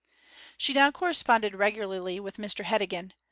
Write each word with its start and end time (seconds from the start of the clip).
She 0.57 0.73
now 0.73 0.89
corresponded 0.89 1.53
regularly 1.53 2.19
with 2.19 2.37
Mr 2.37 2.65
Heddegan. 2.65 3.13